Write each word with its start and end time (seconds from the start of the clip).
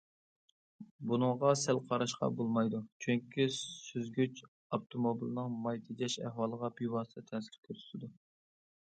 بۇنىڭغا 1.09 1.49
سەل 1.63 1.81
قاراشقا 1.91 2.29
بولمايدۇ، 2.39 2.79
چۈنكى 3.05 3.45
سۈزگۈچ 3.57 4.41
ئاپتوموبىلنىڭ 4.47 5.53
ماي 5.67 5.79
تېجەش 5.91 6.17
ئەھۋالىغا 6.25 6.71
بىۋاسىتە 6.81 7.25
تەسىر 7.29 7.61
كۆرسىتىدۇ. 7.69 8.11